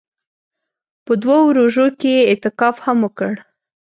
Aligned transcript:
په 1.05 1.13
دوو 1.21 1.37
روژو 1.57 1.87
کښې 1.99 2.11
يې 2.17 2.27
اعتکاف 2.29 2.75
هم 2.85 2.97
وکړ. 3.05 3.33